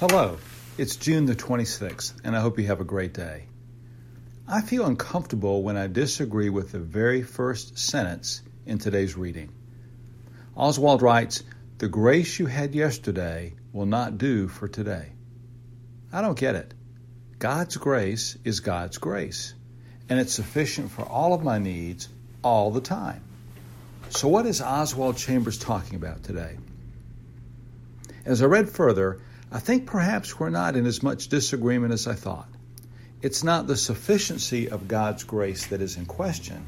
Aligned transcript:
Hello, 0.00 0.38
it's 0.76 0.94
June 0.94 1.26
the 1.26 1.34
26th, 1.34 2.12
and 2.22 2.36
I 2.36 2.40
hope 2.40 2.56
you 2.56 2.68
have 2.68 2.80
a 2.80 2.84
great 2.84 3.12
day. 3.12 3.46
I 4.46 4.60
feel 4.60 4.86
uncomfortable 4.86 5.64
when 5.64 5.76
I 5.76 5.88
disagree 5.88 6.50
with 6.50 6.70
the 6.70 6.78
very 6.78 7.22
first 7.22 7.76
sentence 7.80 8.40
in 8.64 8.78
today's 8.78 9.16
reading. 9.16 9.50
Oswald 10.56 11.02
writes, 11.02 11.42
The 11.78 11.88
grace 11.88 12.38
you 12.38 12.46
had 12.46 12.76
yesterday 12.76 13.54
will 13.72 13.86
not 13.86 14.18
do 14.18 14.46
for 14.46 14.68
today. 14.68 15.08
I 16.12 16.20
don't 16.22 16.38
get 16.38 16.54
it. 16.54 16.72
God's 17.40 17.76
grace 17.76 18.38
is 18.44 18.60
God's 18.60 18.98
grace, 18.98 19.52
and 20.08 20.20
it's 20.20 20.32
sufficient 20.32 20.92
for 20.92 21.02
all 21.02 21.34
of 21.34 21.42
my 21.42 21.58
needs 21.58 22.08
all 22.44 22.70
the 22.70 22.80
time. 22.80 23.24
So, 24.10 24.28
what 24.28 24.46
is 24.46 24.62
Oswald 24.62 25.16
Chambers 25.16 25.58
talking 25.58 25.96
about 25.96 26.22
today? 26.22 26.56
As 28.24 28.42
I 28.42 28.46
read 28.46 28.68
further, 28.68 29.18
I 29.50 29.60
think 29.60 29.86
perhaps 29.86 30.38
we're 30.38 30.50
not 30.50 30.76
in 30.76 30.84
as 30.84 31.02
much 31.02 31.28
disagreement 31.28 31.92
as 31.92 32.06
I 32.06 32.14
thought. 32.14 32.48
It's 33.22 33.42
not 33.42 33.66
the 33.66 33.76
sufficiency 33.76 34.68
of 34.68 34.88
God's 34.88 35.24
grace 35.24 35.66
that 35.68 35.80
is 35.80 35.96
in 35.96 36.06
question, 36.06 36.66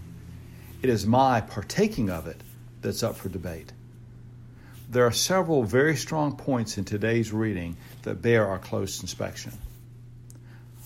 it 0.82 0.88
is 0.88 1.06
my 1.06 1.42
partaking 1.42 2.08
of 2.08 2.27
it 2.27 2.41
that's 2.80 3.02
up 3.02 3.16
for 3.16 3.28
debate. 3.28 3.70
There 4.88 5.06
are 5.06 5.12
several 5.12 5.62
very 5.62 5.95
strong 5.95 6.36
points 6.36 6.78
in 6.78 6.84
today's 6.84 7.32
reading 7.32 7.77
that 8.02 8.22
bear 8.22 8.48
our 8.48 8.58
close 8.58 9.02
inspection. 9.02 9.52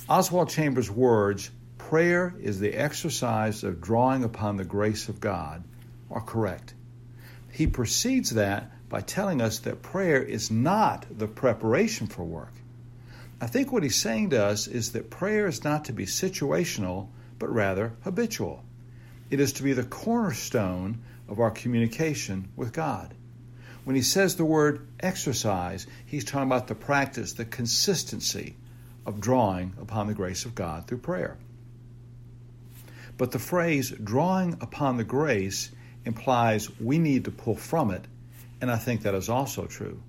Oswald 0.09 0.51
Chambers' 0.51 0.91
words, 0.91 1.51
prayer 1.79 2.35
is 2.41 2.61
the 2.61 2.75
exercise 2.75 3.65
of 3.65 3.81
drawing 3.81 4.25
upon 4.25 4.57
the 4.57 4.65
grace 4.65 5.09
of 5.09 5.21
God, 5.21 5.65
are 6.11 6.21
correct. 6.21 6.75
He 7.53 7.67
precedes 7.67 8.31
that 8.31 8.71
by 8.95 9.01
telling 9.01 9.41
us 9.41 9.59
that 9.59 9.83
prayer 9.83 10.23
is 10.23 10.53
not 10.53 11.05
the 11.19 11.27
preparation 11.27 12.07
for 12.07 12.23
work. 12.23 12.53
I 13.41 13.49
think 13.49 13.73
what 13.73 13.83
he's 13.83 13.97
saying 13.97 14.31
to 14.31 14.45
us 14.45 14.69
is 14.69 14.93
that 14.93 15.11
prayer 15.11 15.49
is 15.49 15.65
not 15.65 15.87
to 15.87 15.93
be 15.93 16.07
situational, 16.07 17.09
but 17.41 17.53
rather 17.53 17.95
habitual. 18.05 18.63
It 19.31 19.41
is 19.41 19.55
to 19.55 19.65
be 19.65 19.73
the 19.73 19.83
cornerstone 19.83 21.01
of 21.29 21.41
our 21.41 21.51
communication 21.51 22.51
with 22.55 22.73
God. 22.73 23.13
When 23.83 23.97
he 23.97 24.03
says 24.03 24.37
the 24.37 24.45
word 24.45 24.87
exercise, 25.01 25.89
he's 26.07 26.25
talking 26.25 26.47
about 26.47 26.69
the 26.69 26.77
practice, 26.77 27.33
the 27.33 27.45
consistency 27.45 28.55
of 29.05 29.21
drawing 29.21 29.75
upon 29.81 30.07
the 30.07 30.15
grace 30.15 30.45
of 30.45 30.55
God 30.55 30.87
through 30.87 30.99
prayer. 30.99 31.37
But 33.19 33.33
the 33.33 33.41
phrase 33.41 33.91
drawing 33.91 34.53
upon 34.61 34.99
the 34.99 35.03
grace 35.03 35.73
implies 36.05 36.71
we 36.79 37.01
need 37.01 37.25
to 37.25 37.33
pull 37.33 37.57
from 37.57 37.91
it 37.91 38.05
and 38.65 38.71
I 38.71 38.79
think 38.79 39.03
that 39.03 39.15
is 39.15 39.29
also 39.29 39.67
true. 39.67 40.03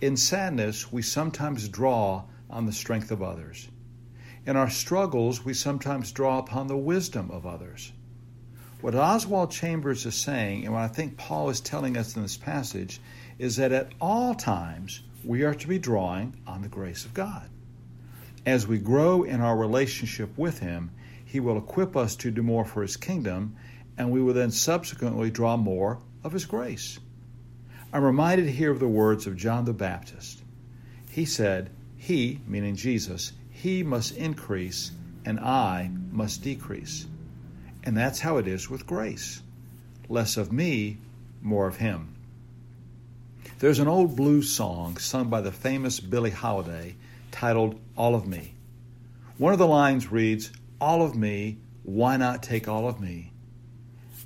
In 0.00 0.16
sadness, 0.16 0.90
we 0.90 1.02
sometimes 1.02 1.68
draw 1.68 2.24
on 2.48 2.64
the 2.64 2.72
strength 2.72 3.10
of 3.10 3.22
others. 3.22 3.68
In 4.46 4.56
our 4.56 4.70
struggles, 4.70 5.44
we 5.44 5.52
sometimes 5.52 6.10
draw 6.10 6.38
upon 6.38 6.68
the 6.68 6.76
wisdom 6.78 7.30
of 7.30 7.44
others. 7.44 7.92
What 8.80 8.94
Oswald 8.94 9.50
Chambers 9.50 10.06
is 10.06 10.14
saying, 10.14 10.64
and 10.64 10.72
what 10.72 10.84
I 10.84 10.88
think 10.88 11.18
Paul 11.18 11.50
is 11.50 11.60
telling 11.60 11.98
us 11.98 12.16
in 12.16 12.22
this 12.22 12.38
passage, 12.38 12.98
is 13.38 13.56
that 13.56 13.72
at 13.72 13.92
all 14.00 14.34
times 14.34 15.02
we 15.22 15.42
are 15.42 15.54
to 15.54 15.68
be 15.68 15.78
drawing 15.78 16.34
on 16.46 16.62
the 16.62 16.68
grace 16.68 17.04
of 17.04 17.12
God. 17.12 17.46
As 18.46 18.66
we 18.66 18.78
grow 18.78 19.22
in 19.22 19.42
our 19.42 19.54
relationship 19.54 20.30
with 20.38 20.60
Him, 20.60 20.92
He 21.26 21.40
will 21.40 21.58
equip 21.58 21.94
us 21.94 22.16
to 22.16 22.30
do 22.30 22.42
more 22.42 22.64
for 22.64 22.80
His 22.80 22.96
kingdom, 22.96 23.54
and 23.98 24.10
we 24.10 24.22
will 24.22 24.32
then 24.32 24.50
subsequently 24.50 25.30
draw 25.30 25.58
more 25.58 26.00
of 26.24 26.32
His 26.32 26.46
grace. 26.46 26.98
I'm 27.92 28.02
reminded 28.02 28.48
here 28.48 28.70
of 28.70 28.80
the 28.80 28.88
words 28.88 29.26
of 29.26 29.36
John 29.36 29.64
the 29.64 29.72
Baptist. 29.72 30.42
He 31.10 31.24
said, 31.24 31.70
He, 31.96 32.40
meaning 32.46 32.76
Jesus, 32.76 33.32
He 33.50 33.82
must 33.82 34.16
increase 34.16 34.90
and 35.24 35.40
I 35.40 35.90
must 36.10 36.42
decrease. 36.42 37.06
And 37.84 37.96
that's 37.96 38.20
how 38.20 38.38
it 38.38 38.46
is 38.46 38.68
with 38.68 38.86
grace 38.86 39.42
less 40.08 40.36
of 40.36 40.52
me, 40.52 40.98
more 41.42 41.66
of 41.66 41.76
Him. 41.76 42.14
There's 43.58 43.78
an 43.78 43.88
old 43.88 44.16
blues 44.16 44.50
song 44.52 44.98
sung 44.98 45.28
by 45.28 45.40
the 45.40 45.52
famous 45.52 45.98
Billie 45.98 46.30
Holiday 46.30 46.96
titled 47.30 47.80
All 47.96 48.14
of 48.14 48.26
Me. 48.26 48.54
One 49.38 49.52
of 49.52 49.58
the 49.58 49.66
lines 49.66 50.12
reads, 50.12 50.50
All 50.80 51.02
of 51.02 51.16
me, 51.16 51.58
why 51.82 52.16
not 52.16 52.42
take 52.42 52.68
all 52.68 52.88
of 52.88 53.00
me? 53.00 53.32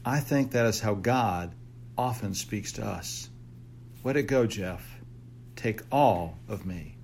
I 0.05 0.21
think 0.21 0.51
that 0.51 0.67
is 0.67 0.81
how 0.81 0.95
God 0.95 1.55
often 1.97 2.35
speaks 2.35 2.73
to 2.73 2.85
us. 2.85 3.29
Let 4.03 4.17
it 4.17 4.23
go, 4.25 4.47
Jeff. 4.47 5.01
Take 5.57 5.83
all 5.93 6.39
of 6.49 6.65
me. 6.65 6.97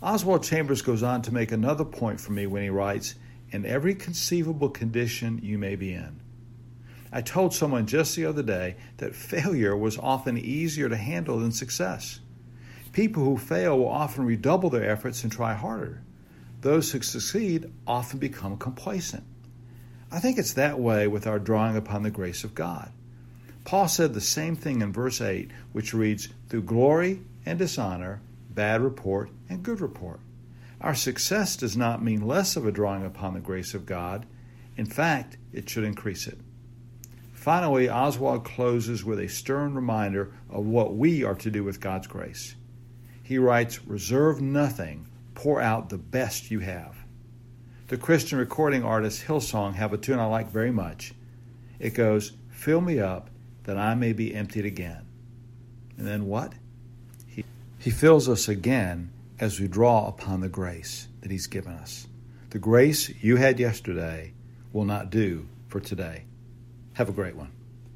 Oswald 0.00 0.44
Chambers 0.44 0.80
goes 0.80 1.02
on 1.02 1.22
to 1.22 1.34
make 1.34 1.50
another 1.50 1.84
point 1.84 2.20
for 2.20 2.30
me 2.30 2.46
when 2.46 2.62
he 2.62 2.70
writes, 2.70 3.16
In 3.50 3.66
every 3.66 3.96
conceivable 3.96 4.68
condition 4.68 5.40
you 5.42 5.58
may 5.58 5.74
be 5.74 5.92
in. 5.92 6.20
I 7.10 7.22
told 7.22 7.52
someone 7.52 7.86
just 7.86 8.14
the 8.14 8.26
other 8.26 8.44
day 8.44 8.76
that 8.98 9.16
failure 9.16 9.76
was 9.76 9.98
often 9.98 10.38
easier 10.38 10.88
to 10.88 10.96
handle 10.96 11.40
than 11.40 11.50
success. 11.50 12.20
People 12.92 13.24
who 13.24 13.36
fail 13.36 13.78
will 13.78 13.88
often 13.88 14.24
redouble 14.24 14.70
their 14.70 14.88
efforts 14.88 15.24
and 15.24 15.32
try 15.32 15.54
harder. 15.54 16.02
Those 16.60 16.92
who 16.92 17.00
succeed 17.00 17.72
often 17.86 18.20
become 18.20 18.56
complacent. 18.56 19.24
I 20.12 20.20
think 20.20 20.38
it's 20.38 20.54
that 20.54 20.78
way 20.78 21.08
with 21.08 21.26
our 21.26 21.38
drawing 21.38 21.76
upon 21.76 22.02
the 22.02 22.10
grace 22.10 22.44
of 22.44 22.54
God. 22.54 22.92
Paul 23.68 23.86
said 23.86 24.14
the 24.14 24.22
same 24.22 24.56
thing 24.56 24.80
in 24.80 24.94
verse 24.94 25.20
8, 25.20 25.50
which 25.72 25.92
reads, 25.92 26.30
Through 26.48 26.62
glory 26.62 27.20
and 27.44 27.58
dishonor, 27.58 28.22
bad 28.48 28.80
report 28.80 29.28
and 29.46 29.62
good 29.62 29.82
report. 29.82 30.20
Our 30.80 30.94
success 30.94 31.54
does 31.54 31.76
not 31.76 32.02
mean 32.02 32.26
less 32.26 32.56
of 32.56 32.66
a 32.66 32.72
drawing 32.72 33.04
upon 33.04 33.34
the 33.34 33.40
grace 33.40 33.74
of 33.74 33.84
God. 33.84 34.24
In 34.78 34.86
fact, 34.86 35.36
it 35.52 35.68
should 35.68 35.84
increase 35.84 36.26
it. 36.26 36.38
Finally, 37.34 37.90
Oswald 37.90 38.42
closes 38.42 39.04
with 39.04 39.20
a 39.20 39.28
stern 39.28 39.74
reminder 39.74 40.32
of 40.48 40.64
what 40.64 40.96
we 40.96 41.22
are 41.22 41.34
to 41.34 41.50
do 41.50 41.62
with 41.62 41.78
God's 41.78 42.06
grace. 42.06 42.54
He 43.22 43.36
writes, 43.36 43.84
Reserve 43.86 44.40
nothing, 44.40 45.08
pour 45.34 45.60
out 45.60 45.90
the 45.90 45.98
best 45.98 46.50
you 46.50 46.60
have. 46.60 46.96
The 47.88 47.98
Christian 47.98 48.38
recording 48.38 48.82
artist 48.82 49.26
Hillsong 49.26 49.74
have 49.74 49.92
a 49.92 49.98
tune 49.98 50.20
I 50.20 50.24
like 50.24 50.50
very 50.50 50.72
much. 50.72 51.12
It 51.78 51.92
goes, 51.92 52.32
Fill 52.48 52.80
me 52.80 52.98
up 52.98 53.28
that 53.68 53.76
I 53.76 53.94
may 53.94 54.14
be 54.14 54.34
emptied 54.34 54.64
again. 54.64 55.04
And 55.98 56.06
then 56.06 56.24
what? 56.24 56.54
He, 57.26 57.44
he 57.78 57.90
fills 57.90 58.26
us 58.26 58.48
again 58.48 59.10
as 59.38 59.60
we 59.60 59.68
draw 59.68 60.08
upon 60.08 60.40
the 60.40 60.48
grace 60.48 61.06
that 61.20 61.30
He's 61.30 61.46
given 61.46 61.74
us. 61.74 62.06
The 62.48 62.58
grace 62.58 63.10
you 63.22 63.36
had 63.36 63.60
yesterday 63.60 64.32
will 64.72 64.86
not 64.86 65.10
do 65.10 65.48
for 65.68 65.80
today. 65.80 66.24
Have 66.94 67.10
a 67.10 67.12
great 67.12 67.36
one. 67.36 67.50